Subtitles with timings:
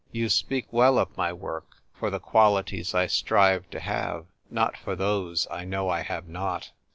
[0.11, 4.95] You speak well of my work for the qualities I strive to have, not for
[4.95, 6.71] those I know I have not."